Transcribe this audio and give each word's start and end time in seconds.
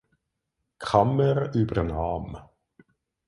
Kammer 0.79 1.53
übernahm. 1.53 2.39